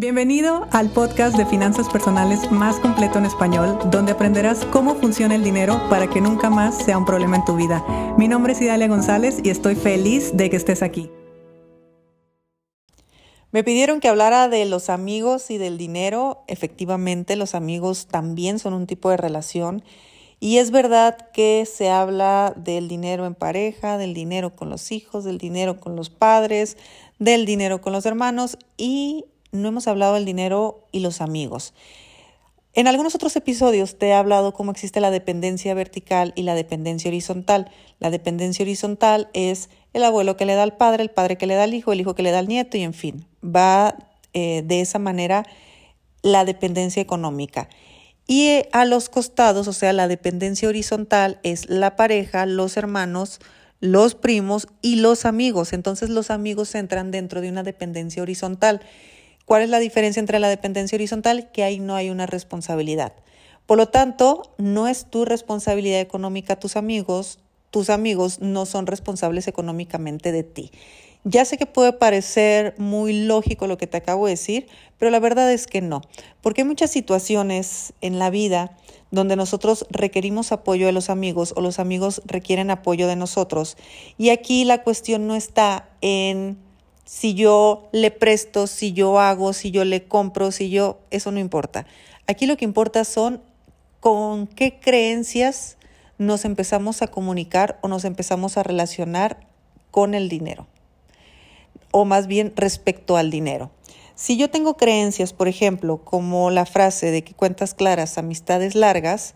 Bienvenido 0.00 0.66
al 0.70 0.88
podcast 0.88 1.36
de 1.36 1.44
finanzas 1.44 1.86
personales 1.90 2.50
más 2.50 2.80
completo 2.80 3.18
en 3.18 3.26
español, 3.26 3.78
donde 3.90 4.12
aprenderás 4.12 4.64
cómo 4.72 4.94
funciona 4.94 5.34
el 5.34 5.44
dinero 5.44 5.78
para 5.90 6.08
que 6.08 6.22
nunca 6.22 6.48
más 6.48 6.74
sea 6.82 6.96
un 6.96 7.04
problema 7.04 7.36
en 7.36 7.44
tu 7.44 7.54
vida. 7.54 7.84
Mi 8.16 8.26
nombre 8.26 8.54
es 8.54 8.62
Idalia 8.62 8.88
González 8.88 9.40
y 9.44 9.50
estoy 9.50 9.74
feliz 9.74 10.34
de 10.34 10.48
que 10.48 10.56
estés 10.56 10.82
aquí. 10.82 11.10
Me 13.52 13.62
pidieron 13.62 14.00
que 14.00 14.08
hablara 14.08 14.48
de 14.48 14.64
los 14.64 14.88
amigos 14.88 15.50
y 15.50 15.58
del 15.58 15.76
dinero. 15.76 16.44
Efectivamente, 16.46 17.36
los 17.36 17.54
amigos 17.54 18.06
también 18.06 18.58
son 18.58 18.72
un 18.72 18.86
tipo 18.86 19.10
de 19.10 19.18
relación. 19.18 19.84
Y 20.42 20.56
es 20.56 20.70
verdad 20.70 21.28
que 21.34 21.68
se 21.70 21.90
habla 21.90 22.54
del 22.56 22.88
dinero 22.88 23.26
en 23.26 23.34
pareja, 23.34 23.98
del 23.98 24.14
dinero 24.14 24.56
con 24.56 24.70
los 24.70 24.92
hijos, 24.92 25.24
del 25.24 25.36
dinero 25.36 25.78
con 25.78 25.94
los 25.94 26.08
padres, 26.08 26.78
del 27.18 27.44
dinero 27.44 27.82
con 27.82 27.92
los 27.92 28.06
hermanos 28.06 28.56
y 28.78 29.26
no 29.52 29.68
hemos 29.68 29.88
hablado 29.88 30.14
del 30.14 30.24
dinero 30.24 30.86
y 30.92 31.00
los 31.00 31.20
amigos. 31.20 31.74
En 32.72 32.86
algunos 32.86 33.16
otros 33.16 33.34
episodios 33.34 33.98
te 33.98 34.08
he 34.08 34.12
hablado 34.12 34.54
cómo 34.54 34.70
existe 34.70 35.00
la 35.00 35.10
dependencia 35.10 35.74
vertical 35.74 36.32
y 36.36 36.44
la 36.44 36.54
dependencia 36.54 37.08
horizontal. 37.08 37.70
La 37.98 38.10
dependencia 38.10 38.62
horizontal 38.62 39.28
es 39.32 39.70
el 39.92 40.04
abuelo 40.04 40.36
que 40.36 40.46
le 40.46 40.54
da 40.54 40.62
al 40.62 40.76
padre, 40.76 41.02
el 41.02 41.10
padre 41.10 41.36
que 41.36 41.48
le 41.48 41.54
da 41.54 41.64
al 41.64 41.74
hijo, 41.74 41.92
el 41.92 42.00
hijo 42.00 42.14
que 42.14 42.22
le 42.22 42.30
da 42.30 42.38
al 42.38 42.46
nieto 42.46 42.76
y 42.76 42.82
en 42.82 42.94
fin, 42.94 43.26
va 43.44 43.96
eh, 44.34 44.62
de 44.64 44.80
esa 44.80 45.00
manera 45.00 45.44
la 46.22 46.44
dependencia 46.44 47.02
económica. 47.02 47.68
Y 48.28 48.46
eh, 48.46 48.68
a 48.70 48.84
los 48.84 49.08
costados, 49.08 49.66
o 49.66 49.72
sea, 49.72 49.92
la 49.92 50.06
dependencia 50.06 50.68
horizontal 50.68 51.40
es 51.42 51.68
la 51.68 51.96
pareja, 51.96 52.46
los 52.46 52.76
hermanos, 52.76 53.40
los 53.80 54.14
primos 54.14 54.68
y 54.80 54.96
los 54.96 55.24
amigos. 55.24 55.72
Entonces 55.72 56.10
los 56.10 56.30
amigos 56.30 56.74
entran 56.76 57.10
dentro 57.10 57.40
de 57.40 57.48
una 57.48 57.64
dependencia 57.64 58.22
horizontal. 58.22 58.80
¿Cuál 59.50 59.62
es 59.62 59.68
la 59.68 59.80
diferencia 59.80 60.20
entre 60.20 60.38
la 60.38 60.48
dependencia 60.48 60.94
horizontal? 60.94 61.50
Que 61.50 61.64
ahí 61.64 61.80
no 61.80 61.96
hay 61.96 62.08
una 62.08 62.24
responsabilidad. 62.24 63.14
Por 63.66 63.78
lo 63.78 63.88
tanto, 63.88 64.54
no 64.58 64.86
es 64.86 65.06
tu 65.06 65.24
responsabilidad 65.24 65.98
económica 65.98 66.60
tus 66.60 66.76
amigos, 66.76 67.40
tus 67.72 67.90
amigos 67.90 68.38
no 68.38 68.64
son 68.64 68.86
responsables 68.86 69.48
económicamente 69.48 70.30
de 70.30 70.44
ti. 70.44 70.70
Ya 71.24 71.44
sé 71.44 71.58
que 71.58 71.66
puede 71.66 71.92
parecer 71.92 72.76
muy 72.78 73.24
lógico 73.24 73.66
lo 73.66 73.76
que 73.76 73.88
te 73.88 73.96
acabo 73.96 74.26
de 74.26 74.34
decir, 74.34 74.68
pero 74.98 75.10
la 75.10 75.18
verdad 75.18 75.52
es 75.52 75.66
que 75.66 75.80
no, 75.80 76.02
porque 76.42 76.60
hay 76.60 76.68
muchas 76.68 76.92
situaciones 76.92 77.92
en 78.02 78.20
la 78.20 78.30
vida 78.30 78.76
donde 79.10 79.34
nosotros 79.34 79.84
requerimos 79.90 80.52
apoyo 80.52 80.86
de 80.86 80.92
los 80.92 81.10
amigos 81.10 81.54
o 81.56 81.60
los 81.60 81.80
amigos 81.80 82.22
requieren 82.24 82.70
apoyo 82.70 83.08
de 83.08 83.16
nosotros. 83.16 83.76
Y 84.16 84.30
aquí 84.30 84.64
la 84.64 84.84
cuestión 84.84 85.26
no 85.26 85.34
está 85.34 85.88
en 86.02 86.69
si 87.10 87.34
yo 87.34 87.88
le 87.90 88.12
presto, 88.12 88.68
si 88.68 88.92
yo 88.92 89.18
hago, 89.18 89.52
si 89.52 89.72
yo 89.72 89.84
le 89.84 90.04
compro, 90.04 90.52
si 90.52 90.70
yo, 90.70 91.00
eso 91.10 91.32
no 91.32 91.40
importa. 91.40 91.84
Aquí 92.28 92.46
lo 92.46 92.56
que 92.56 92.64
importa 92.64 93.04
son 93.04 93.42
con 93.98 94.46
qué 94.46 94.78
creencias 94.78 95.76
nos 96.18 96.44
empezamos 96.44 97.02
a 97.02 97.08
comunicar 97.08 97.80
o 97.82 97.88
nos 97.88 98.04
empezamos 98.04 98.56
a 98.56 98.62
relacionar 98.62 99.44
con 99.90 100.14
el 100.14 100.28
dinero, 100.28 100.68
o 101.90 102.04
más 102.04 102.28
bien 102.28 102.52
respecto 102.54 103.16
al 103.16 103.32
dinero. 103.32 103.72
Si 104.14 104.36
yo 104.36 104.48
tengo 104.48 104.76
creencias, 104.76 105.32
por 105.32 105.48
ejemplo, 105.48 106.04
como 106.04 106.52
la 106.52 106.64
frase 106.64 107.10
de 107.10 107.24
que 107.24 107.34
cuentas 107.34 107.74
claras, 107.74 108.18
amistades 108.18 108.76
largas, 108.76 109.34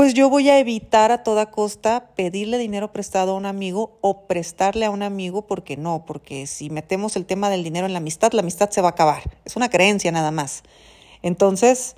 pues 0.00 0.14
yo 0.14 0.30
voy 0.30 0.48
a 0.48 0.58
evitar 0.58 1.12
a 1.12 1.22
toda 1.22 1.50
costa 1.50 2.08
pedirle 2.16 2.56
dinero 2.56 2.90
prestado 2.90 3.32
a 3.32 3.34
un 3.34 3.44
amigo 3.44 3.98
o 4.00 4.26
prestarle 4.26 4.86
a 4.86 4.90
un 4.90 5.02
amigo 5.02 5.46
porque 5.46 5.76
no, 5.76 6.06
porque 6.06 6.46
si 6.46 6.70
metemos 6.70 7.16
el 7.16 7.26
tema 7.26 7.50
del 7.50 7.62
dinero 7.62 7.84
en 7.84 7.92
la 7.92 7.98
amistad, 7.98 8.32
la 8.32 8.40
amistad 8.40 8.70
se 8.70 8.80
va 8.80 8.88
a 8.88 8.92
acabar. 8.92 9.22
Es 9.44 9.56
una 9.56 9.68
creencia 9.68 10.10
nada 10.10 10.30
más. 10.30 10.62
Entonces, 11.20 11.96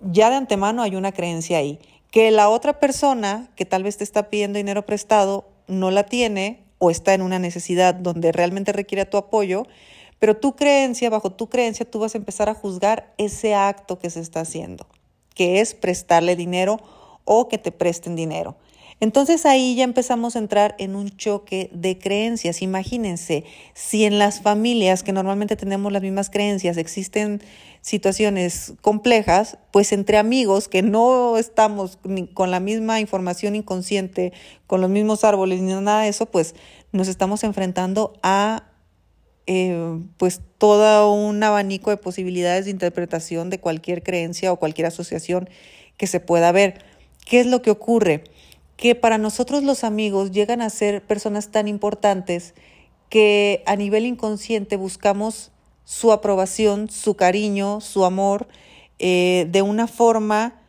ya 0.00 0.30
de 0.30 0.36
antemano 0.36 0.82
hay 0.82 0.94
una 0.94 1.10
creencia 1.10 1.58
ahí. 1.58 1.80
Que 2.12 2.30
la 2.30 2.48
otra 2.48 2.78
persona 2.78 3.50
que 3.56 3.64
tal 3.64 3.82
vez 3.82 3.96
te 3.96 4.04
está 4.04 4.30
pidiendo 4.30 4.58
dinero 4.58 4.86
prestado 4.86 5.48
no 5.66 5.90
la 5.90 6.04
tiene 6.04 6.62
o 6.78 6.92
está 6.92 7.12
en 7.12 7.22
una 7.22 7.40
necesidad 7.40 7.92
donde 7.92 8.30
realmente 8.30 8.72
requiere 8.72 9.04
tu 9.04 9.16
apoyo, 9.16 9.64
pero 10.20 10.36
tu 10.36 10.54
creencia, 10.54 11.10
bajo 11.10 11.32
tu 11.32 11.48
creencia, 11.48 11.90
tú 11.90 11.98
vas 11.98 12.14
a 12.14 12.18
empezar 12.18 12.48
a 12.48 12.54
juzgar 12.54 13.12
ese 13.18 13.56
acto 13.56 13.98
que 13.98 14.10
se 14.10 14.20
está 14.20 14.42
haciendo, 14.42 14.86
que 15.34 15.60
es 15.60 15.74
prestarle 15.74 16.36
dinero 16.36 16.78
o 17.24 17.48
que 17.48 17.58
te 17.58 17.72
presten 17.72 18.16
dinero. 18.16 18.56
Entonces 19.00 19.46
ahí 19.46 19.76
ya 19.76 19.84
empezamos 19.84 20.36
a 20.36 20.38
entrar 20.38 20.74
en 20.78 20.94
un 20.94 21.08
choque 21.16 21.70
de 21.72 21.98
creencias. 21.98 22.60
Imagínense, 22.60 23.44
si 23.72 24.04
en 24.04 24.18
las 24.18 24.42
familias 24.42 25.02
que 25.02 25.12
normalmente 25.12 25.56
tenemos 25.56 25.90
las 25.90 26.02
mismas 26.02 26.28
creencias 26.28 26.76
existen 26.76 27.40
situaciones 27.80 28.74
complejas, 28.82 29.56
pues 29.70 29.92
entre 29.92 30.18
amigos 30.18 30.68
que 30.68 30.82
no 30.82 31.38
estamos 31.38 31.98
ni 32.04 32.26
con 32.26 32.50
la 32.50 32.60
misma 32.60 33.00
información 33.00 33.56
inconsciente, 33.56 34.34
con 34.66 34.82
los 34.82 34.90
mismos 34.90 35.24
árboles 35.24 35.62
ni 35.62 35.72
nada 35.72 36.02
de 36.02 36.08
eso, 36.08 36.26
pues 36.26 36.54
nos 36.92 37.08
estamos 37.08 37.42
enfrentando 37.42 38.12
a 38.22 38.64
eh, 39.46 39.98
pues 40.18 40.42
todo 40.58 41.12
un 41.14 41.42
abanico 41.42 41.88
de 41.88 41.96
posibilidades 41.96 42.66
de 42.66 42.70
interpretación 42.70 43.48
de 43.48 43.60
cualquier 43.60 44.02
creencia 44.02 44.52
o 44.52 44.56
cualquier 44.56 44.88
asociación 44.88 45.48
que 45.96 46.06
se 46.06 46.20
pueda 46.20 46.52
ver. 46.52 46.89
¿Qué 47.30 47.38
es 47.38 47.46
lo 47.46 47.62
que 47.62 47.70
ocurre? 47.70 48.24
Que 48.76 48.96
para 48.96 49.16
nosotros 49.16 49.62
los 49.62 49.84
amigos 49.84 50.32
llegan 50.32 50.60
a 50.60 50.68
ser 50.68 51.00
personas 51.06 51.52
tan 51.52 51.68
importantes 51.68 52.54
que 53.08 53.62
a 53.66 53.76
nivel 53.76 54.04
inconsciente 54.04 54.74
buscamos 54.74 55.52
su 55.84 56.10
aprobación, 56.10 56.90
su 56.90 57.14
cariño, 57.14 57.80
su 57.80 58.04
amor, 58.04 58.48
eh, 58.98 59.46
de 59.48 59.62
una 59.62 59.86
forma 59.86 60.60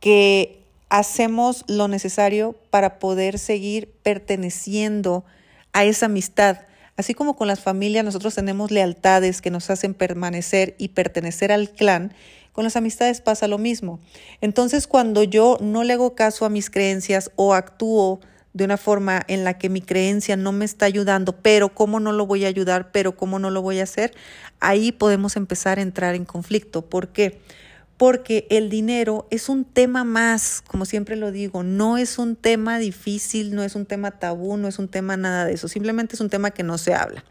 que 0.00 0.64
hacemos 0.88 1.64
lo 1.68 1.86
necesario 1.86 2.56
para 2.70 2.98
poder 2.98 3.38
seguir 3.38 3.92
perteneciendo 4.02 5.24
a 5.72 5.84
esa 5.84 6.06
amistad. 6.06 6.58
Así 6.96 7.14
como 7.14 7.36
con 7.36 7.46
las 7.46 7.60
familias 7.60 8.04
nosotros 8.04 8.34
tenemos 8.34 8.72
lealtades 8.72 9.40
que 9.40 9.52
nos 9.52 9.70
hacen 9.70 9.94
permanecer 9.94 10.74
y 10.76 10.88
pertenecer 10.88 11.52
al 11.52 11.70
clan, 11.70 12.12
con 12.52 12.64
las 12.64 12.76
amistades 12.76 13.20
pasa 13.20 13.48
lo 13.48 13.58
mismo. 13.58 14.00
Entonces, 14.40 14.86
cuando 14.86 15.22
yo 15.22 15.58
no 15.60 15.84
le 15.84 15.92
hago 15.92 16.14
caso 16.14 16.44
a 16.44 16.50
mis 16.50 16.70
creencias 16.70 17.30
o 17.36 17.54
actúo 17.54 18.20
de 18.52 18.64
una 18.64 18.76
forma 18.76 19.22
en 19.28 19.44
la 19.44 19.58
que 19.58 19.68
mi 19.68 19.80
creencia 19.80 20.36
no 20.36 20.52
me 20.52 20.64
está 20.64 20.86
ayudando, 20.86 21.36
pero 21.40 21.74
cómo 21.74 22.00
no 22.00 22.12
lo 22.12 22.26
voy 22.26 22.44
a 22.44 22.48
ayudar, 22.48 22.90
pero 22.90 23.16
cómo 23.16 23.38
no 23.38 23.50
lo 23.50 23.62
voy 23.62 23.80
a 23.80 23.84
hacer, 23.84 24.12
ahí 24.58 24.92
podemos 24.92 25.36
empezar 25.36 25.78
a 25.78 25.82
entrar 25.82 26.14
en 26.14 26.24
conflicto. 26.24 26.82
¿Por 26.82 27.08
qué? 27.08 27.40
Porque 27.96 28.46
el 28.50 28.70
dinero 28.70 29.26
es 29.30 29.48
un 29.48 29.64
tema 29.64 30.04
más, 30.04 30.62
como 30.66 30.84
siempre 30.84 31.16
lo 31.16 31.30
digo, 31.32 31.62
no 31.62 31.98
es 31.98 32.18
un 32.18 32.34
tema 32.34 32.78
difícil, 32.78 33.54
no 33.54 33.62
es 33.62 33.74
un 33.74 33.86
tema 33.86 34.12
tabú, 34.12 34.56
no 34.56 34.68
es 34.68 34.78
un 34.78 34.88
tema 34.88 35.16
nada 35.16 35.44
de 35.44 35.52
eso, 35.52 35.68
simplemente 35.68 36.16
es 36.16 36.20
un 36.20 36.30
tema 36.30 36.50
que 36.50 36.62
no 36.62 36.78
se 36.78 36.94
habla. 36.94 37.24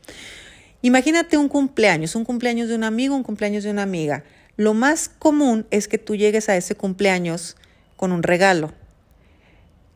Imagínate 0.81 1.37
un 1.37 1.49
cumpleaños, 1.49 2.15
un 2.15 2.23
cumpleaños 2.23 2.69
de 2.69 2.75
un 2.75 2.85
amigo, 2.85 3.15
un 3.15 3.23
cumpleaños 3.23 3.65
de 3.65 3.71
una 3.71 3.83
amiga. 3.83 4.23
Lo 4.59 4.73
más 4.73 5.07
común 5.07 5.65
es 5.71 5.87
que 5.87 5.97
tú 5.97 6.17
llegues 6.17 6.49
a 6.49 6.57
ese 6.57 6.75
cumpleaños 6.75 7.55
con 7.95 8.11
un 8.11 8.23
regalo. 8.23 8.73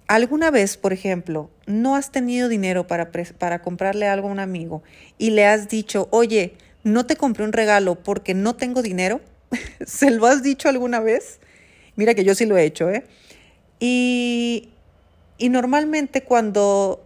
¿Alguna 0.08 0.52
vez, 0.52 0.78
por 0.78 0.94
ejemplo, 0.94 1.50
no 1.66 1.98
has 1.98 2.14
tenido 2.14 2.48
dinero 2.48 2.88
para, 2.88 3.12
para 3.12 3.62
comprarle 3.62 4.08
algo 4.08 4.30
a 4.30 4.32
un 4.32 4.40
amigo 4.40 4.82
y 5.18 5.32
le 5.32 5.46
has 5.46 5.68
dicho, 5.68 6.08
oye, 6.12 6.54
no 6.86 7.06
te 7.06 7.18
compré 7.18 7.44
un 7.44 7.52
regalo 7.52 7.96
porque 7.96 8.34
no 8.34 8.56
tengo 8.56 8.82
dinero? 8.82 9.20
¿Se 9.86 10.12
lo 10.12 10.28
has 10.28 10.44
dicho 10.44 10.70
alguna 10.70 11.02
vez? 11.02 11.42
Mira 11.98 12.14
que 12.14 12.24
yo 12.24 12.34
sí 12.34 12.46
lo 12.46 12.56
he 12.56 12.64
hecho, 12.64 12.90
¿eh? 12.90 13.04
Y, 13.82 14.70
y 15.38 15.50
normalmente 15.50 16.24
cuando 16.24 17.04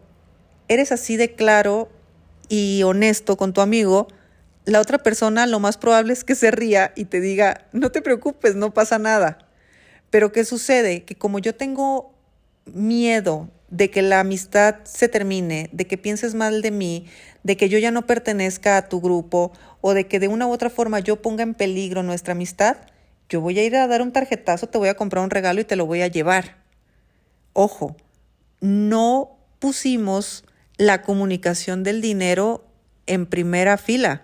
eres 0.68 0.92
así 0.92 1.18
de 1.18 1.34
claro 1.34 1.90
y 2.50 2.84
honesto 2.84 3.36
con 3.36 3.52
tu 3.52 3.62
amigo, 3.62 4.10
la 4.68 4.82
otra 4.82 4.98
persona 4.98 5.48
lo 5.48 5.62
más 5.62 5.78
probable 5.78 6.12
es 6.12 6.26
que 6.26 6.36
se 6.36 6.52
ría 6.52 6.92
y 6.94 7.06
te 7.06 7.22
diga, 7.22 7.66
no 7.72 7.90
te 7.90 8.02
preocupes, 8.02 8.56
no 8.56 8.74
pasa 8.74 9.00
nada. 9.00 9.38
Pero 10.10 10.34
¿qué 10.34 10.44
sucede? 10.44 11.06
Que 11.06 11.16
como 11.16 11.40
yo 11.40 11.56
tengo 11.56 12.14
miedo 12.66 13.50
de 13.70 13.90
que 13.90 14.02
la 14.02 14.20
amistad 14.20 14.76
se 14.84 15.08
termine, 15.08 15.70
de 15.72 15.88
que 15.88 15.98
pienses 15.98 16.36
mal 16.36 16.62
de 16.62 16.72
mí, 16.72 17.06
de 17.44 17.56
que 17.56 17.70
yo 17.70 17.80
ya 17.80 17.92
no 17.92 18.06
pertenezca 18.06 18.76
a 18.76 18.90
tu 18.90 19.00
grupo 19.00 19.54
o 19.80 19.94
de 19.94 20.06
que 20.06 20.20
de 20.20 20.28
una 20.28 20.48
u 20.48 20.52
otra 20.52 20.70
forma 20.70 21.00
yo 21.00 21.22
ponga 21.22 21.44
en 21.44 21.54
peligro 21.54 22.04
nuestra 22.04 22.34
amistad, 22.34 22.76
yo 23.30 23.40
voy 23.40 23.58
a 23.60 23.64
ir 23.64 23.78
a 23.78 23.88
dar 23.88 24.02
un 24.02 24.12
tarjetazo, 24.12 24.68
te 24.68 24.78
voy 24.78 24.90
a 24.90 24.96
comprar 24.96 25.24
un 25.24 25.30
regalo 25.30 25.62
y 25.62 25.66
te 25.66 25.78
lo 25.78 25.86
voy 25.86 26.02
a 26.02 26.08
llevar. 26.08 26.58
Ojo, 27.54 27.96
no 28.60 29.38
pusimos 29.60 30.44
la 30.76 31.04
comunicación 31.04 31.84
del 31.84 32.02
dinero 32.02 32.66
en 33.06 33.28
primera 33.28 33.78
fila 33.78 34.24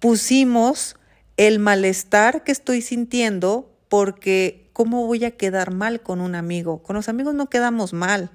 pusimos 0.00 0.96
el 1.36 1.58
malestar 1.58 2.44
que 2.44 2.52
estoy 2.52 2.82
sintiendo 2.82 3.70
porque 3.88 4.68
¿cómo 4.72 5.06
voy 5.06 5.24
a 5.24 5.30
quedar 5.30 5.72
mal 5.72 6.00
con 6.00 6.20
un 6.20 6.34
amigo? 6.34 6.82
Con 6.82 6.96
los 6.96 7.08
amigos 7.08 7.34
no 7.34 7.48
quedamos 7.48 7.92
mal, 7.92 8.30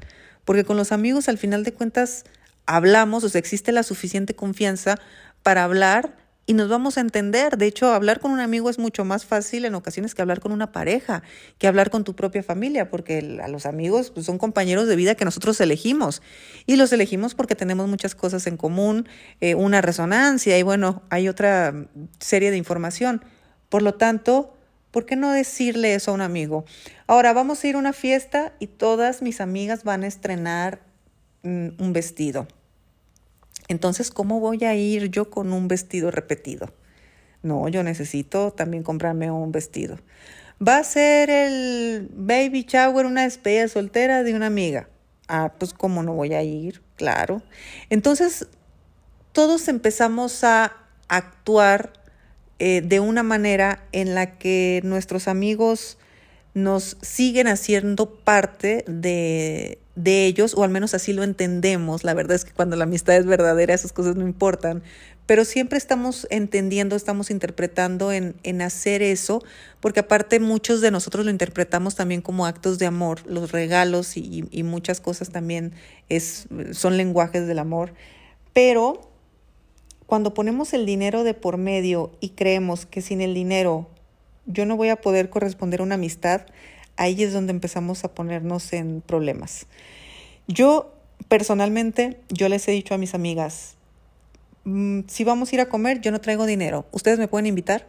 porque 0.46 0.64
con 0.64 0.78
los 0.78 0.92
amigos 0.92 1.30
al 1.30 1.38
final 1.38 1.64
de 1.64 1.74
cuentas 1.74 2.26
hablamos, 2.66 3.24
o 3.24 3.30
sea, 3.30 3.40
existe 3.40 3.72
la 3.72 3.84
suficiente 3.84 4.34
confianza 4.34 4.98
para 5.44 5.64
hablar 5.64 6.16
y 6.52 6.54
nos 6.54 6.68
vamos 6.68 6.98
a 6.98 7.02
entender. 7.02 7.58
De 7.58 7.66
hecho, 7.66 7.94
hablar 7.94 8.20
con 8.20 8.32
un 8.32 8.42
amigo 8.42 8.70
es 8.70 8.78
mucho 8.78 9.06
más 9.06 9.26
fácil 9.26 9.64
en 9.64 9.74
ocasiones 9.74 10.14
que 10.14 10.22
hablar 10.22 10.42
con 10.42 10.52
una 10.52 10.74
pareja, 10.74 11.24
que 11.58 11.66
hablar 11.66 11.90
con 11.90 12.04
tu 12.04 12.14
propia 12.14 12.44
familia, 12.44 12.90
porque 12.90 13.40
a 13.42 13.48
los 13.48 13.66
amigos 13.66 14.12
pues, 14.12 14.26
son 14.26 14.38
compañeros 14.38 14.86
de 14.90 14.98
vida 14.98 15.16
que 15.16 15.24
nosotros 15.24 15.62
elegimos 15.62 16.22
y 16.66 16.76
los 16.76 16.92
elegimos 16.92 17.36
porque 17.36 17.56
tenemos 17.56 17.88
muchas 17.88 18.16
cosas 18.16 18.48
en 18.48 18.58
común, 18.58 19.08
eh, 19.40 19.56
una 19.56 19.80
resonancia 19.80 20.60
y 20.60 20.64
bueno, 20.64 21.04
hay 21.10 21.30
otra 21.30 21.88
serie 22.20 22.52
de 22.52 22.58
información. 22.58 23.24
Por 23.70 23.82
lo 23.82 23.94
tanto, 23.94 24.54
¿por 24.92 25.06
qué 25.06 25.16
no 25.16 25.32
decirle 25.32 25.96
eso 25.96 26.12
a 26.12 26.16
un 26.16 26.22
amigo? 26.22 26.66
Ahora 27.08 27.32
vamos 27.32 27.64
a 27.64 27.68
ir 27.70 27.76
a 27.76 27.78
una 27.78 27.94
fiesta 27.94 28.52
y 28.60 28.68
todas 28.68 29.22
mis 29.22 29.40
amigas 29.40 29.86
van 29.86 30.04
a 30.04 30.08
estrenar 30.08 30.82
mm, 31.44 31.82
un 31.82 31.94
vestido. 31.94 32.46
Entonces, 33.72 34.12
¿cómo 34.12 34.42
voy 34.42 34.66
a 34.66 34.76
ir 34.76 35.10
yo 35.12 35.30
con 35.30 35.54
un 35.54 35.70
vestido 35.70 36.12
repetido? 36.12 36.74
No, 37.42 37.70
yo 37.70 37.84
necesito 37.84 38.52
también 38.52 38.84
comprarme 38.84 39.32
un 39.32 39.54
vestido. 39.54 39.98
Va 40.62 40.78
a 40.78 40.84
ser 40.84 41.30
el 41.30 42.10
baby 42.14 42.66
shower, 42.68 43.06
una 43.06 43.24
despedida 43.24 43.70
soltera 43.70 44.24
de 44.24 44.34
una 44.34 44.48
amiga. 44.48 44.90
Ah, 45.30 45.54
pues 45.58 45.74
cómo 45.74 46.04
no 46.04 46.14
voy 46.14 46.34
a 46.34 46.44
ir, 46.44 46.82
claro. 46.98 47.42
Entonces, 47.90 48.50
todos 49.32 49.70
empezamos 49.70 50.44
a 50.44 50.76
actuar 51.08 51.94
eh, 52.60 52.82
de 52.82 53.00
una 53.00 53.24
manera 53.24 53.86
en 53.94 54.16
la 54.16 54.38
que 54.38 54.82
nuestros 54.84 55.30
amigos 55.30 55.98
nos 56.54 56.98
siguen 57.02 57.48
haciendo 57.48 58.16
parte 58.16 58.84
de, 58.88 59.80
de 59.96 60.26
ellos, 60.26 60.54
o 60.56 60.64
al 60.64 60.70
menos 60.70 60.94
así 60.94 61.14
lo 61.14 61.24
entendemos. 61.24 62.04
La 62.04 62.14
verdad 62.14 62.36
es 62.36 62.46
que 62.46 62.52
cuando 62.52 62.76
la 62.76 62.84
amistad 62.84 63.16
es 63.16 63.26
verdadera, 63.26 63.74
esas 63.74 63.94
cosas 63.94 64.16
no 64.16 64.28
importan. 64.28 64.84
Pero 65.26 65.46
siempre 65.46 65.78
estamos 65.78 66.28
entendiendo, 66.30 66.96
estamos 66.96 67.32
interpretando 67.32 68.12
en, 68.12 68.36
en 68.44 68.62
hacer 68.62 69.02
eso, 69.02 69.44
porque 69.80 70.02
aparte 70.02 70.40
muchos 70.42 70.82
de 70.82 70.92
nosotros 70.92 71.24
lo 71.24 71.32
interpretamos 71.32 71.96
también 71.96 72.22
como 72.22 72.46
actos 72.46 72.80
de 72.80 72.86
amor, 72.86 73.26
los 73.28 73.52
regalos 73.52 74.18
y, 74.18 74.46
y 74.52 74.64
muchas 74.64 75.00
cosas 75.00 75.30
también 75.30 75.74
es, 76.10 76.48
son 76.74 76.98
lenguajes 76.98 77.48
del 77.48 77.60
amor. 77.60 77.94
Pero 78.52 79.10
cuando 80.06 80.34
ponemos 80.34 80.74
el 80.74 80.86
dinero 80.86 81.24
de 81.24 81.34
por 81.34 81.56
medio 81.56 82.12
y 82.20 82.32
creemos 82.32 82.86
que 82.86 83.02
sin 83.02 83.22
el 83.22 83.34
dinero 83.34 83.88
yo 84.46 84.66
no 84.66 84.78
voy 84.78 84.90
a 84.90 84.98
poder 84.98 85.30
corresponder 85.30 85.80
a 85.80 85.84
una 85.84 85.96
amistad, 85.96 86.42
ahí 86.98 87.24
es 87.24 87.34
donde 87.34 87.52
empezamos 87.52 88.04
a 88.04 88.14
ponernos 88.14 88.74
en 88.74 89.02
problemas. 89.02 89.68
Yo 90.48 90.94
personalmente, 91.28 92.20
yo 92.30 92.50
les 92.50 92.68
he 92.68 92.72
dicho 92.72 92.94
a 92.94 92.98
mis 92.98 93.14
amigas, 93.14 93.76
mm, 94.64 95.02
si 95.08 95.24
vamos 95.24 95.52
a 95.52 95.56
ir 95.56 95.62
a 95.62 95.70
comer, 95.70 96.02
yo 96.02 96.12
no 96.12 96.22
traigo 96.22 96.46
dinero. 96.46 96.86
¿Ustedes 96.92 97.20
me 97.20 97.28
pueden 97.28 97.46
invitar? 97.46 97.88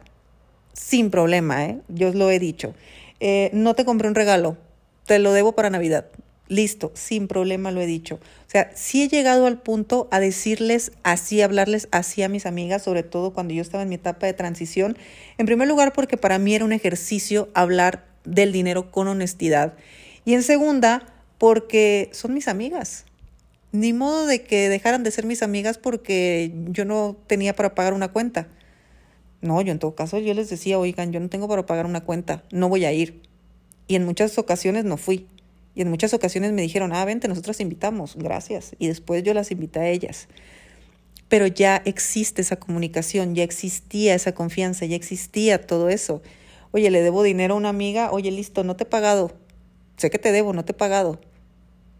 Sin 0.73 1.11
problema, 1.11 1.65
¿eh? 1.65 1.79
Yo 1.89 2.09
os 2.09 2.15
lo 2.15 2.31
he 2.31 2.39
dicho. 2.39 2.73
Eh, 3.19 3.49
no 3.53 3.75
te 3.75 3.85
compré 3.85 4.07
un 4.07 4.15
regalo, 4.15 4.57
te 5.05 5.19
lo 5.19 5.33
debo 5.33 5.53
para 5.53 5.69
Navidad. 5.69 6.07
Listo, 6.49 6.91
sin 6.93 7.27
problema 7.27 7.71
lo 7.71 7.81
he 7.81 7.85
dicho. 7.85 8.15
O 8.15 8.49
sea, 8.49 8.69
sí 8.75 9.03
he 9.03 9.07
llegado 9.07 9.47
al 9.47 9.61
punto 9.61 10.09
a 10.11 10.19
decirles 10.19 10.91
así, 11.03 11.41
hablarles 11.41 11.87
así 11.91 12.21
a 12.21 12.29
mis 12.29 12.45
amigas, 12.45 12.83
sobre 12.83 13.03
todo 13.03 13.33
cuando 13.33 13.53
yo 13.53 13.61
estaba 13.61 13.83
en 13.83 13.89
mi 13.89 13.95
etapa 13.95 14.25
de 14.25 14.33
transición. 14.33 14.97
En 15.37 15.45
primer 15.45 15.67
lugar, 15.67 15.93
porque 15.93 16.17
para 16.17 16.39
mí 16.39 16.53
era 16.53 16.65
un 16.65 16.73
ejercicio 16.73 17.49
hablar 17.53 18.05
del 18.25 18.51
dinero 18.51 18.91
con 18.91 19.07
honestidad. 19.07 19.73
Y 20.25 20.33
en 20.33 20.43
segunda, 20.43 21.13
porque 21.37 22.09
son 22.11 22.33
mis 22.33 22.47
amigas. 22.47 23.05
Ni 23.71 23.93
modo 23.93 24.27
de 24.27 24.43
que 24.43 24.69
dejaran 24.69 25.03
de 25.03 25.11
ser 25.11 25.25
mis 25.25 25.41
amigas 25.41 25.77
porque 25.77 26.53
yo 26.67 26.85
no 26.85 27.17
tenía 27.25 27.55
para 27.55 27.73
pagar 27.73 27.93
una 27.93 28.09
cuenta. 28.09 28.47
No, 29.41 29.61
yo 29.61 29.71
en 29.71 29.79
todo 29.79 29.95
caso 29.95 30.19
yo 30.19 30.33
les 30.33 30.49
decía, 30.49 30.77
oigan, 30.77 31.11
yo 31.11 31.19
no 31.19 31.29
tengo 31.29 31.47
para 31.47 31.65
pagar 31.65 31.85
una 31.85 32.01
cuenta, 32.01 32.43
no 32.51 32.69
voy 32.69 32.85
a 32.85 32.93
ir. 32.93 33.23
Y 33.87 33.95
en 33.95 34.05
muchas 34.05 34.37
ocasiones 34.37 34.85
no 34.85 34.97
fui. 34.97 35.27
Y 35.75 35.81
en 35.81 35.89
muchas 35.89 36.13
ocasiones 36.13 36.51
me 36.53 36.61
dijeron, 36.61 36.93
ah, 36.93 37.03
vente, 37.05 37.27
nosotros 37.27 37.59
invitamos, 37.59 38.15
gracias. 38.15 38.75
Y 38.79 38.87
después 38.87 39.23
yo 39.23 39.33
las 39.33 39.51
invité 39.51 39.79
a 39.79 39.89
ellas. 39.89 40.27
Pero 41.29 41.47
ya 41.47 41.81
existe 41.85 42.41
esa 42.41 42.57
comunicación, 42.57 43.33
ya 43.33 43.43
existía 43.43 44.13
esa 44.13 44.33
confianza, 44.33 44.85
ya 44.85 44.95
existía 44.95 45.65
todo 45.65 45.89
eso. 45.89 46.21
Oye, 46.71 46.91
le 46.91 47.01
debo 47.01 47.23
dinero 47.23 47.55
a 47.55 47.57
una 47.57 47.69
amiga, 47.69 48.11
oye, 48.11 48.29
listo, 48.29 48.63
no 48.63 48.75
te 48.75 48.83
he 48.83 48.87
pagado. 48.87 49.31
Sé 49.97 50.09
que 50.09 50.19
te 50.19 50.31
debo, 50.31 50.53
no 50.53 50.63
te 50.63 50.73
he 50.73 50.75
pagado. 50.75 51.19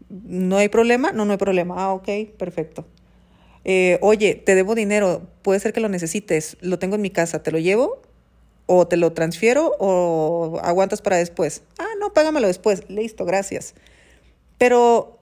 ¿No 0.08 0.58
hay 0.58 0.68
problema? 0.68 1.12
No, 1.12 1.24
no 1.24 1.32
hay 1.32 1.38
problema. 1.38 1.74
Ah, 1.78 1.92
ok, 1.92 2.08
perfecto. 2.38 2.86
Eh, 3.64 3.98
oye, 4.02 4.34
te 4.34 4.54
debo 4.54 4.74
dinero, 4.74 5.26
puede 5.42 5.58
ser 5.58 5.72
que 5.72 5.80
lo 5.80 5.88
necesites, 5.88 6.56
lo 6.60 6.78
tengo 6.78 6.96
en 6.96 7.02
mi 7.02 7.10
casa, 7.10 7.42
¿te 7.42 7.50
lo 7.50 7.58
llevo? 7.58 8.02
¿O 8.66 8.86
te 8.86 8.96
lo 8.96 9.12
transfiero 9.12 9.74
o 9.78 10.58
aguantas 10.62 11.02
para 11.02 11.16
después? 11.16 11.62
Ah, 11.78 11.88
no, 12.00 12.12
págamelo 12.12 12.46
después. 12.46 12.88
Listo, 12.88 13.24
gracias. 13.24 13.74
Pero 14.56 15.18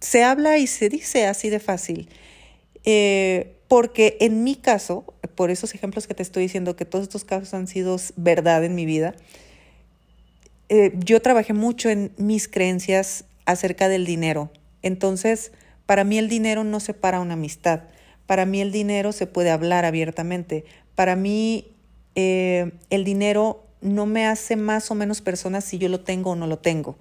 se 0.00 0.22
habla 0.22 0.58
y 0.58 0.66
se 0.66 0.88
dice 0.88 1.26
así 1.26 1.48
de 1.48 1.60
fácil. 1.60 2.08
Eh, 2.84 3.56
porque 3.68 4.16
en 4.20 4.44
mi 4.44 4.54
caso, 4.54 5.04
por 5.34 5.50
esos 5.50 5.74
ejemplos 5.74 6.06
que 6.06 6.14
te 6.14 6.22
estoy 6.22 6.44
diciendo, 6.44 6.76
que 6.76 6.84
todos 6.84 7.04
estos 7.04 7.24
casos 7.24 7.54
han 7.54 7.66
sido 7.66 7.96
verdad 8.16 8.64
en 8.64 8.74
mi 8.74 8.86
vida, 8.86 9.14
eh, 10.68 10.92
yo 10.96 11.20
trabajé 11.20 11.52
mucho 11.52 11.88
en 11.88 12.12
mis 12.16 12.48
creencias 12.48 13.24
acerca 13.46 13.88
del 13.88 14.04
dinero. 14.04 14.50
Entonces, 14.82 15.52
para 15.86 16.04
mí 16.04 16.18
el 16.18 16.28
dinero 16.28 16.64
no 16.64 16.80
separa 16.80 17.20
una 17.20 17.34
amistad. 17.34 17.84
Para 18.26 18.44
mí 18.44 18.60
el 18.60 18.72
dinero 18.72 19.12
se 19.12 19.26
puede 19.26 19.50
hablar 19.50 19.84
abiertamente. 19.84 20.64
Para 20.94 21.16
mí 21.16 21.77
eh, 22.20 22.72
el 22.90 23.04
dinero 23.04 23.62
no 23.80 24.04
me 24.04 24.26
hace 24.26 24.56
más 24.56 24.90
o 24.90 24.96
menos 24.96 25.20
persona 25.20 25.60
si 25.60 25.78
yo 25.78 25.88
lo 25.88 26.00
tengo 26.00 26.32
o 26.32 26.34
no 26.34 26.48
lo 26.48 26.58
tengo. 26.58 26.98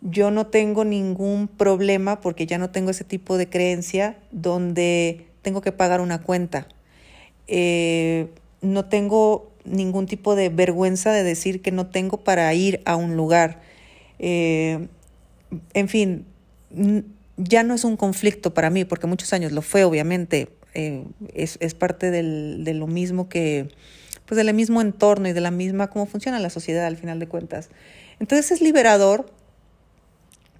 Yo 0.00 0.30
no 0.30 0.46
tengo 0.46 0.86
ningún 0.86 1.46
problema 1.46 2.22
porque 2.22 2.46
ya 2.46 2.56
no 2.56 2.70
tengo 2.70 2.90
ese 2.90 3.04
tipo 3.04 3.36
de 3.36 3.50
creencia 3.50 4.16
donde 4.32 5.26
tengo 5.42 5.60
que 5.60 5.72
pagar 5.72 6.00
una 6.00 6.22
cuenta. 6.22 6.68
Eh, 7.48 8.28
no 8.62 8.86
tengo 8.86 9.52
ningún 9.66 10.06
tipo 10.06 10.34
de 10.34 10.48
vergüenza 10.48 11.12
de 11.12 11.22
decir 11.22 11.60
que 11.60 11.70
no 11.70 11.88
tengo 11.88 12.24
para 12.24 12.54
ir 12.54 12.80
a 12.86 12.96
un 12.96 13.14
lugar. 13.14 13.60
Eh, 14.18 14.88
en 15.74 15.88
fin, 15.90 16.24
ya 17.36 17.62
no 17.62 17.74
es 17.74 17.84
un 17.84 17.98
conflicto 17.98 18.54
para 18.54 18.70
mí, 18.70 18.86
porque 18.86 19.06
muchos 19.06 19.34
años 19.34 19.52
lo 19.52 19.60
fue, 19.60 19.84
obviamente. 19.84 20.48
Es, 20.72 21.58
es, 21.60 21.74
parte 21.74 22.10
del, 22.10 22.64
de 22.64 22.72
lo 22.72 22.86
mismo 22.86 23.28
que, 23.28 23.68
pues 24.26 24.36
del 24.36 24.52
mismo 24.54 24.80
entorno 24.80 25.28
y 25.28 25.32
de 25.32 25.40
la 25.40 25.50
misma 25.50 25.88
cómo 25.88 26.06
funciona 26.06 26.38
la 26.38 26.50
sociedad 26.50 26.86
al 26.86 26.96
final 26.96 27.18
de 27.18 27.28
cuentas. 27.28 27.70
Entonces 28.20 28.50
es 28.50 28.60
liberador 28.60 29.30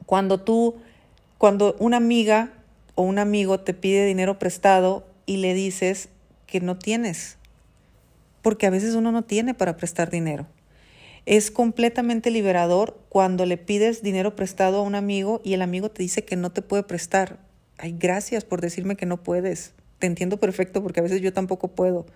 cuando 0.06 0.40
tú, 0.40 0.76
cuando 1.38 1.76
una 1.78 1.96
amiga 1.96 2.52
o 2.94 3.02
un 3.02 3.18
amigo 3.18 3.60
te 3.60 3.74
pide 3.74 4.06
dinero 4.06 4.38
prestado 4.38 5.06
y 5.26 5.38
le 5.38 5.52
dices 5.52 6.08
que 6.46 6.60
no 6.60 6.78
tienes, 6.78 7.36
porque 8.42 8.66
a 8.66 8.70
veces 8.70 8.94
uno 8.94 9.12
no 9.12 9.22
tiene 9.22 9.52
para 9.52 9.76
prestar 9.76 10.10
dinero. 10.10 10.46
Es 11.26 11.50
completamente 11.50 12.30
liberador 12.30 12.96
cuando 13.08 13.46
le 13.46 13.56
pides 13.56 14.00
dinero 14.00 14.36
prestado 14.36 14.78
a 14.78 14.82
un 14.82 14.94
amigo 14.94 15.40
y 15.44 15.54
el 15.54 15.62
amigo 15.62 15.90
te 15.90 16.04
dice 16.04 16.24
que 16.24 16.36
no 16.36 16.52
te 16.52 16.62
puede 16.62 16.84
prestar. 16.84 17.40
Ay, 17.78 17.96
gracias 17.98 18.44
por 18.44 18.60
decirme 18.60 18.96
que 18.96 19.06
no 19.06 19.20
puedes. 19.20 19.72
Te 19.98 20.06
entiendo 20.06 20.36
perfecto 20.36 20.84
porque 20.84 21.00
a 21.00 21.02
veces 21.02 21.20
yo 21.20 21.32
tampoco 21.32 21.66
puedo. 21.66 22.06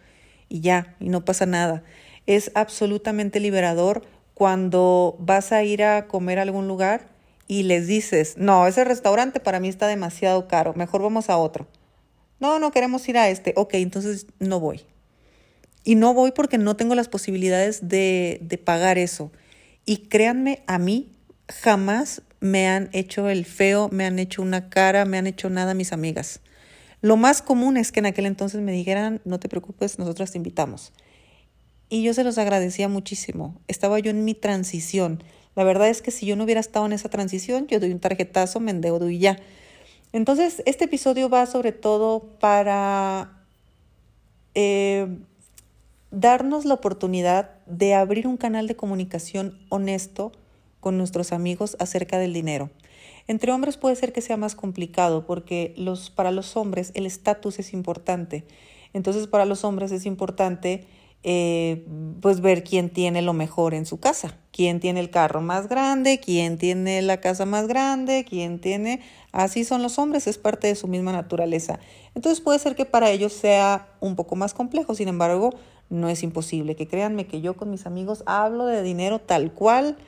Y 0.50 0.60
ya, 0.60 0.94
y 1.00 1.08
no 1.08 1.24
pasa 1.24 1.46
nada. 1.46 1.82
Es 2.26 2.50
absolutamente 2.54 3.40
liberador 3.40 4.02
cuando 4.34 5.16
vas 5.18 5.52
a 5.52 5.62
ir 5.62 5.82
a 5.82 6.06
comer 6.08 6.38
a 6.38 6.42
algún 6.42 6.68
lugar 6.68 7.08
y 7.46 7.62
les 7.62 7.86
dices, 7.86 8.34
no, 8.36 8.66
ese 8.66 8.84
restaurante 8.84 9.40
para 9.40 9.60
mí 9.60 9.68
está 9.68 9.86
demasiado 9.86 10.48
caro, 10.48 10.74
mejor 10.74 11.02
vamos 11.02 11.30
a 11.30 11.38
otro. 11.38 11.66
No, 12.40 12.58
no 12.58 12.72
queremos 12.72 13.08
ir 13.08 13.18
a 13.18 13.28
este. 13.28 13.52
Ok, 13.56 13.74
entonces 13.74 14.26
no 14.38 14.60
voy. 14.60 14.82
Y 15.84 15.94
no 15.94 16.14
voy 16.14 16.32
porque 16.32 16.58
no 16.58 16.74
tengo 16.76 16.94
las 16.94 17.08
posibilidades 17.08 17.88
de, 17.88 18.38
de 18.42 18.58
pagar 18.58 18.98
eso. 18.98 19.30
Y 19.84 20.08
créanme, 20.08 20.62
a 20.66 20.78
mí 20.78 21.12
jamás 21.48 22.22
me 22.40 22.68
han 22.68 22.88
hecho 22.92 23.28
el 23.28 23.44
feo, 23.44 23.88
me 23.92 24.06
han 24.06 24.18
hecho 24.18 24.42
una 24.42 24.70
cara, 24.70 25.04
me 25.04 25.18
han 25.18 25.26
hecho 25.26 25.50
nada 25.50 25.74
mis 25.74 25.92
amigas. 25.92 26.40
Lo 27.02 27.16
más 27.16 27.42
común 27.42 27.76
es 27.76 27.92
que 27.92 28.00
en 28.00 28.06
aquel 28.06 28.26
entonces 28.26 28.60
me 28.60 28.72
dijeran, 28.72 29.20
no 29.24 29.40
te 29.40 29.48
preocupes, 29.48 29.98
nosotras 29.98 30.32
te 30.32 30.38
invitamos. 30.38 30.92
Y 31.88 32.02
yo 32.02 32.14
se 32.14 32.24
los 32.24 32.38
agradecía 32.38 32.88
muchísimo. 32.88 33.56
Estaba 33.66 33.98
yo 33.98 34.10
en 34.10 34.24
mi 34.24 34.34
transición. 34.34 35.24
La 35.56 35.64
verdad 35.64 35.88
es 35.88 36.02
que 36.02 36.10
si 36.10 36.26
yo 36.26 36.36
no 36.36 36.44
hubiera 36.44 36.60
estado 36.60 36.86
en 36.86 36.92
esa 36.92 37.08
transición, 37.08 37.66
yo 37.66 37.80
doy 37.80 37.90
un 37.90 38.00
tarjetazo, 38.00 38.60
me 38.60 38.70
endeudo 38.70 39.10
y 39.10 39.18
ya. 39.18 39.38
Entonces, 40.12 40.62
este 40.66 40.84
episodio 40.84 41.28
va 41.28 41.46
sobre 41.46 41.72
todo 41.72 42.20
para 42.38 43.44
eh, 44.54 45.06
darnos 46.10 46.64
la 46.64 46.74
oportunidad 46.74 47.50
de 47.66 47.94
abrir 47.94 48.26
un 48.26 48.36
canal 48.36 48.66
de 48.66 48.76
comunicación 48.76 49.58
honesto 49.68 50.32
con 50.80 50.98
nuestros 50.98 51.32
amigos 51.32 51.76
acerca 51.78 52.18
del 52.18 52.32
dinero. 52.32 52.70
Entre 53.30 53.52
hombres 53.52 53.76
puede 53.76 53.94
ser 53.94 54.12
que 54.12 54.22
sea 54.22 54.36
más 54.36 54.56
complicado 54.56 55.24
porque 55.24 55.72
los, 55.76 56.10
para 56.10 56.32
los 56.32 56.56
hombres 56.56 56.90
el 56.94 57.06
estatus 57.06 57.60
es 57.60 57.72
importante. 57.72 58.44
Entonces 58.92 59.28
para 59.28 59.44
los 59.44 59.62
hombres 59.62 59.92
es 59.92 60.04
importante 60.04 60.88
eh, 61.22 61.86
pues 62.20 62.40
ver 62.40 62.64
quién 62.64 62.90
tiene 62.90 63.22
lo 63.22 63.32
mejor 63.32 63.72
en 63.74 63.86
su 63.86 64.00
casa, 64.00 64.36
quién 64.50 64.80
tiene 64.80 64.98
el 64.98 65.10
carro 65.10 65.42
más 65.42 65.68
grande, 65.68 66.18
quién 66.18 66.58
tiene 66.58 67.02
la 67.02 67.20
casa 67.20 67.46
más 67.46 67.68
grande, 67.68 68.26
quién 68.28 68.60
tiene... 68.60 69.00
Así 69.30 69.62
son 69.62 69.80
los 69.80 70.00
hombres, 70.00 70.26
es 70.26 70.36
parte 70.36 70.66
de 70.66 70.74
su 70.74 70.88
misma 70.88 71.12
naturaleza. 71.12 71.78
Entonces 72.16 72.40
puede 72.40 72.58
ser 72.58 72.74
que 72.74 72.84
para 72.84 73.12
ellos 73.12 73.32
sea 73.32 73.90
un 74.00 74.16
poco 74.16 74.34
más 74.34 74.54
complejo, 74.54 74.96
sin 74.96 75.06
embargo, 75.06 75.54
no 75.88 76.08
es 76.08 76.24
imposible. 76.24 76.74
Que 76.74 76.88
créanme 76.88 77.28
que 77.28 77.40
yo 77.40 77.56
con 77.56 77.70
mis 77.70 77.86
amigos 77.86 78.24
hablo 78.26 78.66
de 78.66 78.82
dinero 78.82 79.20
tal 79.20 79.52
cual 79.52 79.98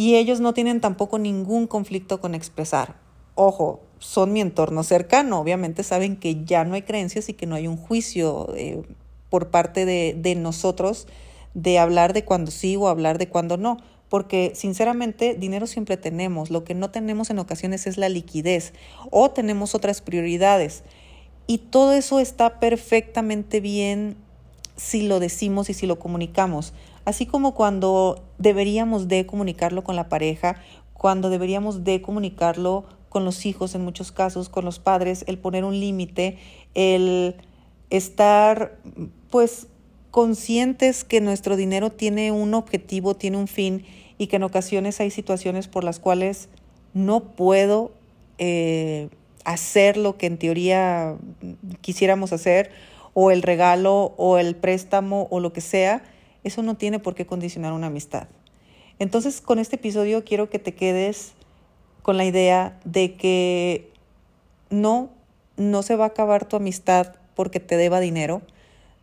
y 0.00 0.16
ellos 0.16 0.40
no 0.40 0.54
tienen 0.54 0.80
tampoco 0.80 1.18
ningún 1.18 1.66
conflicto 1.66 2.22
con 2.22 2.34
expresar. 2.34 2.96
Ojo, 3.34 3.80
son 3.98 4.32
mi 4.32 4.40
entorno 4.40 4.82
cercano, 4.82 5.38
obviamente 5.38 5.82
saben 5.82 6.16
que 6.16 6.42
ya 6.46 6.64
no 6.64 6.72
hay 6.72 6.80
creencias 6.80 7.28
y 7.28 7.34
que 7.34 7.44
no 7.44 7.54
hay 7.54 7.68
un 7.68 7.76
juicio. 7.76 8.48
Eh, 8.56 8.82
por 9.28 9.50
parte 9.50 9.84
de, 9.84 10.16
de 10.18 10.34
nosotros 10.36 11.06
de 11.52 11.78
hablar 11.78 12.14
de 12.14 12.24
cuando 12.24 12.50
sí 12.50 12.76
o 12.76 12.88
hablar 12.88 13.18
de 13.18 13.28
cuando 13.28 13.58
no 13.58 13.76
porque 14.08 14.52
sinceramente 14.54 15.34
dinero 15.34 15.66
siempre 15.66 15.98
tenemos, 15.98 16.48
lo 16.48 16.64
que 16.64 16.74
no 16.74 16.90
tenemos 16.90 17.28
en 17.28 17.38
ocasiones 17.38 17.86
es 17.86 17.98
la 17.98 18.08
liquidez 18.08 18.72
o 19.10 19.30
tenemos 19.30 19.74
otras 19.74 20.00
prioridades. 20.00 20.82
Y 21.46 21.58
todo 21.58 21.92
eso 21.92 22.20
está 22.20 22.58
perfectamente 22.58 23.60
bien 23.60 24.16
si 24.76 25.06
lo 25.06 25.20
decimos 25.20 25.68
y 25.68 25.74
si 25.74 25.86
lo 25.86 25.98
comunicamos. 25.98 26.72
Así 27.10 27.26
como 27.26 27.54
cuando 27.54 28.22
deberíamos 28.38 29.08
de 29.08 29.26
comunicarlo 29.26 29.82
con 29.82 29.96
la 29.96 30.08
pareja, 30.08 30.62
cuando 30.92 31.28
deberíamos 31.28 31.82
de 31.82 32.00
comunicarlo 32.00 32.84
con 33.08 33.24
los 33.24 33.46
hijos 33.46 33.74
en 33.74 33.82
muchos 33.82 34.12
casos, 34.12 34.48
con 34.48 34.64
los 34.64 34.78
padres, 34.78 35.24
el 35.26 35.36
poner 35.36 35.64
un 35.64 35.80
límite, 35.80 36.38
el 36.74 37.34
estar 37.90 38.78
pues 39.28 39.66
conscientes 40.12 41.02
que 41.02 41.20
nuestro 41.20 41.56
dinero 41.56 41.90
tiene 41.90 42.30
un 42.30 42.54
objetivo, 42.54 43.16
tiene 43.16 43.38
un 43.38 43.48
fin 43.48 43.84
y 44.16 44.28
que 44.28 44.36
en 44.36 44.44
ocasiones 44.44 45.00
hay 45.00 45.10
situaciones 45.10 45.66
por 45.66 45.82
las 45.82 45.98
cuales 45.98 46.48
no 46.94 47.24
puedo 47.24 47.90
eh, 48.38 49.08
hacer 49.44 49.96
lo 49.96 50.16
que 50.16 50.26
en 50.26 50.38
teoría 50.38 51.16
quisiéramos 51.80 52.32
hacer 52.32 52.70
o 53.14 53.32
el 53.32 53.42
regalo 53.42 54.14
o 54.16 54.38
el 54.38 54.54
préstamo 54.54 55.26
o 55.32 55.40
lo 55.40 55.52
que 55.52 55.60
sea, 55.60 56.04
eso 56.44 56.62
no 56.62 56.76
tiene 56.76 56.98
por 56.98 57.14
qué 57.14 57.26
condicionar 57.26 57.72
una 57.72 57.88
amistad. 57.88 58.28
Entonces 58.98 59.40
con 59.40 59.58
este 59.58 59.76
episodio 59.76 60.24
quiero 60.24 60.50
que 60.50 60.58
te 60.58 60.74
quedes 60.74 61.32
con 62.02 62.16
la 62.16 62.24
idea 62.24 62.78
de 62.84 63.14
que 63.14 63.90
no, 64.70 65.10
no 65.56 65.82
se 65.82 65.96
va 65.96 66.04
a 66.04 66.08
acabar 66.08 66.46
tu 66.46 66.56
amistad 66.56 67.14
porque 67.34 67.60
te 67.60 67.76
deba 67.76 68.00
dinero, 68.00 68.42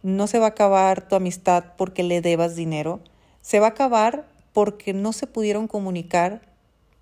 no 0.04 0.28
se 0.28 0.40
va 0.40 0.46
a 0.46 0.50
acabar 0.50 1.08
tu 1.08 1.16
amistad 1.16 1.74
porque 1.78 2.04
le 2.04 2.22
debas 2.22 2.56
dinero, 2.56 3.00
se 3.42 3.60
va 3.60 3.68
a 3.68 3.70
acabar 3.72 4.26
porque 4.54 4.94
no 4.94 5.14
se 5.14 5.28
pudieron 5.28 5.68
comunicar, 5.68 6.42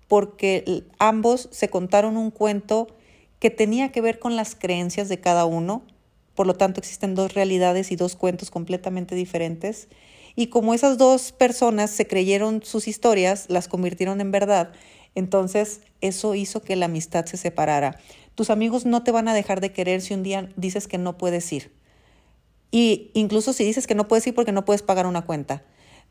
porque 0.08 0.84
ambos 0.98 1.48
se 1.52 1.68
contaron 1.68 2.16
un 2.16 2.30
cuento 2.30 2.88
que 3.38 3.50
tenía 3.50 3.92
que 3.92 4.00
ver 4.00 4.18
con 4.18 4.36
las 4.36 4.54
creencias 4.54 5.08
de 5.08 5.20
cada 5.20 5.44
uno, 5.44 5.82
por 6.34 6.46
lo 6.46 6.54
tanto 6.54 6.80
existen 6.80 7.14
dos 7.14 7.34
realidades 7.34 7.90
y 7.92 7.96
dos 7.96 8.16
cuentos 8.16 8.50
completamente 8.50 9.14
diferentes, 9.14 9.88
y 10.36 10.48
como 10.48 10.74
esas 10.74 10.98
dos 10.98 11.32
personas 11.32 11.90
se 11.90 12.06
creyeron 12.06 12.62
sus 12.62 12.86
historias, 12.86 13.46
las 13.48 13.66
convirtieron 13.66 14.20
en 14.20 14.30
verdad, 14.30 14.72
entonces 15.14 15.80
eso 16.02 16.34
hizo 16.34 16.60
que 16.60 16.76
la 16.76 16.86
amistad 16.86 17.24
se 17.24 17.38
separara. 17.38 17.98
Tus 18.34 18.50
amigos 18.50 18.84
no 18.84 19.02
te 19.02 19.10
van 19.10 19.28
a 19.28 19.34
dejar 19.34 19.62
de 19.62 19.72
querer 19.72 20.02
si 20.02 20.12
un 20.12 20.22
día 20.22 20.50
dices 20.56 20.86
que 20.86 20.98
no 20.98 21.16
puedes 21.16 21.50
ir. 21.52 21.72
Y 22.70 23.10
incluso 23.14 23.54
si 23.54 23.64
dices 23.64 23.86
que 23.86 23.94
no 23.94 24.08
puedes 24.08 24.26
ir 24.26 24.34
porque 24.34 24.52
no 24.52 24.66
puedes 24.66 24.82
pagar 24.82 25.06
una 25.06 25.24
cuenta. 25.24 25.64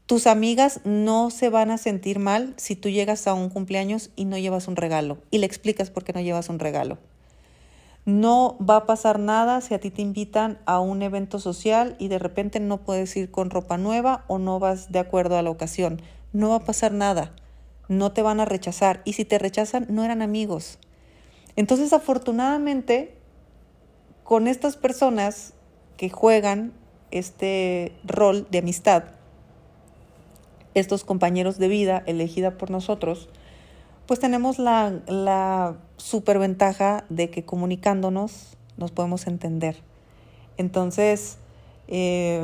Tus 0.08 0.26
amigas 0.26 0.82
no 0.84 1.30
se 1.30 1.50
van 1.50 1.70
a 1.70 1.78
sentir 1.78 2.18
mal 2.18 2.56
si 2.58 2.76
tú 2.76 2.90
llegas 2.90 3.28
a 3.28 3.36
un 3.36 3.50
cumpleaños 3.50 4.10
y 4.16 4.26
no 4.26 4.38
llevas 4.38 4.68
un 4.68 4.76
regalo 4.76 5.20
y 5.30 5.38
le 5.38 5.46
explicas 5.46 5.92
por 5.92 6.04
qué 6.04 6.14
no 6.14 6.22
llevas 6.22 6.50
un 6.50 6.60
regalo. 6.60 6.98
No 8.06 8.56
va 8.60 8.76
a 8.76 8.86
pasar 8.86 9.18
nada 9.18 9.62
si 9.62 9.74
a 9.74 9.80
ti 9.80 9.90
te 9.90 10.04
invitan 10.04 10.60
a 10.66 10.80
un 10.80 11.02
evento 11.02 11.40
social 11.40 11.96
y 11.98 12.08
de 12.08 12.20
repente 12.20 12.60
no 12.60 12.78
puedes 12.78 13.16
ir 13.18 13.32
con 13.32 13.50
ropa 13.50 13.78
nueva 13.80 14.26
o 14.28 14.38
no 14.38 14.60
vas 14.60 14.92
de 14.92 15.00
acuerdo 15.00 15.38
a 15.40 15.42
la 15.42 15.50
ocasión. 15.50 16.02
No 16.32 16.50
va 16.50 16.58
a 16.58 16.64
pasar 16.66 16.92
nada. 16.92 17.34
No 17.88 18.12
te 18.12 18.22
van 18.22 18.40
a 18.40 18.46
rechazar. 18.46 19.02
Y 19.06 19.14
si 19.14 19.26
te 19.26 19.40
rechazan, 19.40 19.88
no 19.90 20.04
eran 20.04 20.22
amigos. 20.22 20.78
Entonces, 21.56 21.94
afortunadamente, 21.94 23.18
con 24.24 24.48
estas 24.48 24.78
personas 24.78 25.54
que 25.98 26.10
juegan 26.10 26.74
este 27.10 27.94
rol 28.04 28.48
de 28.52 28.60
amistad, 28.60 29.06
estos 30.76 31.04
compañeros 31.04 31.58
de 31.58 31.70
vida 31.70 32.04
elegida 32.06 32.58
por 32.58 32.70
nosotros, 32.70 33.30
pues 34.08 34.20
tenemos 34.20 34.60
la, 34.60 35.02
la 35.08 35.78
superventaja 35.98 37.06
de 37.10 37.30
que 37.30 37.44
comunicándonos 37.44 38.58
nos 38.78 38.92
podemos 38.92 39.28
entender. 39.28 39.78
Entonces, 40.58 41.38
eh, 41.88 42.42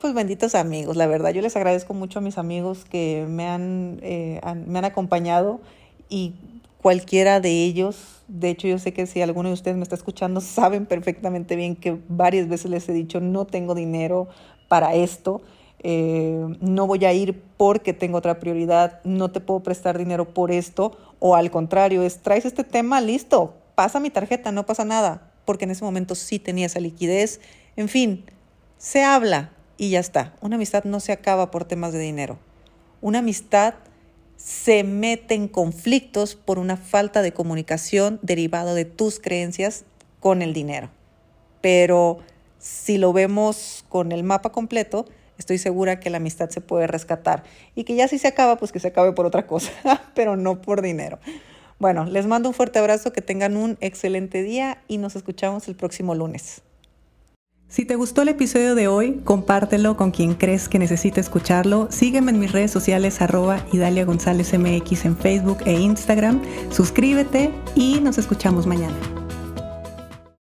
pues 0.00 0.14
benditos 0.14 0.54
amigos, 0.54 0.96
la 0.96 1.06
verdad, 1.06 1.30
yo 1.30 1.42
les 1.42 1.54
agradezco 1.56 1.94
mucho 1.94 2.18
a 2.18 2.22
mis 2.22 2.38
amigos 2.38 2.84
que 2.84 3.26
me 3.28 3.46
han, 3.46 3.98
eh, 4.02 4.40
me 4.66 4.78
han 4.78 4.84
acompañado 4.84 5.60
y 6.08 6.34
cualquiera 6.80 7.40
de 7.40 7.64
ellos. 7.64 8.22
De 8.26 8.50
hecho, 8.50 8.66
yo 8.66 8.78
sé 8.78 8.92
que 8.92 9.06
si 9.06 9.22
alguno 9.22 9.48
de 9.48 9.54
ustedes 9.54 9.76
me 9.76 9.84
está 9.84 9.94
escuchando, 9.94 10.40
saben 10.40 10.86
perfectamente 10.86 11.54
bien 11.56 11.76
que 11.76 11.98
varias 12.08 12.48
veces 12.48 12.70
les 12.70 12.88
he 12.88 12.92
dicho, 12.92 13.20
no 13.20 13.46
tengo 13.46 13.74
dinero 13.74 14.28
para 14.68 14.94
esto, 14.94 15.42
eh, 15.82 16.56
no 16.60 16.86
voy 16.86 17.04
a 17.04 17.12
ir 17.12 17.42
porque 17.56 17.92
tengo 17.92 18.18
otra 18.18 18.38
prioridad, 18.38 19.00
no 19.04 19.30
te 19.30 19.40
puedo 19.40 19.60
prestar 19.60 19.98
dinero 19.98 20.32
por 20.32 20.50
esto, 20.50 20.96
o 21.18 21.34
al 21.34 21.50
contrario, 21.50 22.02
es, 22.02 22.18
traes 22.18 22.44
este 22.44 22.64
tema, 22.64 23.00
listo, 23.00 23.54
pasa 23.74 24.00
mi 24.00 24.10
tarjeta, 24.10 24.52
no 24.52 24.66
pasa 24.66 24.84
nada, 24.84 25.30
porque 25.44 25.64
en 25.64 25.72
ese 25.72 25.84
momento 25.84 26.14
sí 26.14 26.38
tenía 26.38 26.66
esa 26.66 26.80
liquidez. 26.80 27.40
En 27.76 27.88
fin, 27.88 28.24
se 28.78 29.02
habla 29.02 29.52
y 29.76 29.90
ya 29.90 30.00
está. 30.00 30.34
Una 30.40 30.56
amistad 30.56 30.84
no 30.84 31.00
se 31.00 31.12
acaba 31.12 31.50
por 31.50 31.64
temas 31.64 31.92
de 31.92 31.98
dinero. 31.98 32.38
Una 33.00 33.18
amistad 33.20 33.74
se 34.36 34.84
mete 34.84 35.34
en 35.34 35.48
conflictos 35.48 36.34
por 36.34 36.58
una 36.58 36.76
falta 36.76 37.22
de 37.22 37.32
comunicación 37.32 38.18
derivado 38.22 38.74
de 38.74 38.84
tus 38.84 39.20
creencias 39.20 39.84
con 40.20 40.42
el 40.42 40.52
dinero. 40.52 40.90
Pero 41.60 42.18
si 42.62 42.96
lo 42.96 43.12
vemos 43.12 43.84
con 43.88 44.12
el 44.12 44.22
mapa 44.22 44.52
completo, 44.52 45.04
estoy 45.36 45.58
segura 45.58 45.98
que 45.98 46.10
la 46.10 46.18
amistad 46.18 46.48
se 46.48 46.60
puede 46.60 46.86
rescatar 46.86 47.42
y 47.74 47.82
que 47.82 47.96
ya 47.96 48.06
si 48.06 48.18
se 48.18 48.28
acaba, 48.28 48.56
pues 48.56 48.70
que 48.70 48.78
se 48.78 48.88
acabe 48.88 49.12
por 49.12 49.26
otra 49.26 49.48
cosa, 49.48 49.72
pero 50.14 50.36
no 50.36 50.62
por 50.62 50.80
dinero. 50.80 51.18
Bueno, 51.80 52.04
les 52.04 52.26
mando 52.26 52.48
un 52.48 52.54
fuerte 52.54 52.78
abrazo, 52.78 53.12
que 53.12 53.20
tengan 53.20 53.56
un 53.56 53.76
excelente 53.80 54.44
día 54.44 54.78
y 54.86 54.98
nos 54.98 55.16
escuchamos 55.16 55.66
el 55.66 55.74
próximo 55.74 56.14
lunes. 56.14 56.62
Si 57.66 57.84
te 57.84 57.96
gustó 57.96 58.22
el 58.22 58.28
episodio 58.28 58.76
de 58.76 58.86
hoy, 58.86 59.22
compártelo 59.24 59.96
con 59.96 60.12
quien 60.12 60.34
crees 60.34 60.68
que 60.68 60.78
necesite 60.78 61.20
escucharlo. 61.20 61.88
Sígueme 61.90 62.30
en 62.30 62.38
mis 62.38 62.52
redes 62.52 62.70
sociales 62.70 63.20
arroba 63.20 63.66
Idalia 63.72 64.04
González 64.04 64.56
MX 64.56 65.06
en 65.06 65.16
Facebook 65.16 65.58
e 65.64 65.72
Instagram. 65.72 66.42
Suscríbete 66.70 67.50
y 67.74 67.98
nos 68.00 68.18
escuchamos 68.18 68.66
mañana. 68.66 69.21